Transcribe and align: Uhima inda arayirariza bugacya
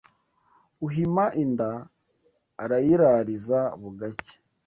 Uhima 0.85 1.25
inda 1.43 1.69
arayirariza 2.63 3.59
bugacya 3.79 4.35